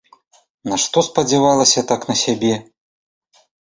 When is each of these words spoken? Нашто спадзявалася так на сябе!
Нашто 0.71 1.05
спадзявалася 1.09 1.87
так 1.95 2.01
на 2.13 2.19
сябе! 2.25 2.53